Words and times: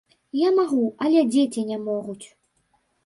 Я 0.37 0.49
магу, 0.59 0.85
але 1.05 1.19
дзеці 1.35 1.67
не 1.73 1.77
могуць! 1.87 2.27